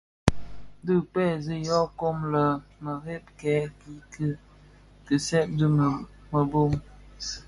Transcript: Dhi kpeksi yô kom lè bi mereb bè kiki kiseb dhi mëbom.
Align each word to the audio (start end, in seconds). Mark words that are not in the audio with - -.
Dhi 0.85 0.95
kpeksi 1.09 1.55
yô 1.69 1.79
kom 1.99 2.17
lè 2.33 2.45
bi 2.57 2.63
mereb 2.83 3.23
bè 3.37 3.53
kiki 3.79 4.27
kiseb 5.05 5.47
dhi 5.57 5.67
mëbom. 6.31 6.73